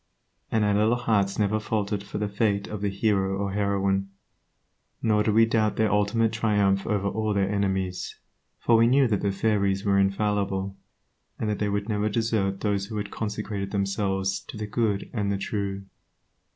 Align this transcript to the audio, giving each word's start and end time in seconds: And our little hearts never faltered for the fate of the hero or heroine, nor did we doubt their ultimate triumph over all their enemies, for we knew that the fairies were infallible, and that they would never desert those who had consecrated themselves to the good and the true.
And 0.51 0.65
our 0.65 0.73
little 0.73 0.95
hearts 0.95 1.37
never 1.37 1.59
faltered 1.59 2.01
for 2.01 2.17
the 2.17 2.27
fate 2.27 2.67
of 2.67 2.81
the 2.81 2.89
hero 2.89 3.37
or 3.37 3.51
heroine, 3.51 4.09
nor 4.99 5.21
did 5.21 5.35
we 5.35 5.45
doubt 5.45 5.75
their 5.75 5.91
ultimate 5.91 6.31
triumph 6.31 6.87
over 6.87 7.07
all 7.07 7.35
their 7.35 7.47
enemies, 7.47 8.17
for 8.57 8.75
we 8.77 8.87
knew 8.87 9.07
that 9.07 9.21
the 9.21 9.31
fairies 9.31 9.85
were 9.85 9.99
infallible, 9.99 10.75
and 11.37 11.47
that 11.51 11.59
they 11.59 11.69
would 11.69 11.87
never 11.87 12.09
desert 12.09 12.61
those 12.61 12.87
who 12.87 12.97
had 12.97 13.11
consecrated 13.11 13.69
themselves 13.69 14.39
to 14.47 14.57
the 14.57 14.65
good 14.65 15.07
and 15.13 15.31
the 15.31 15.37
true. 15.37 15.85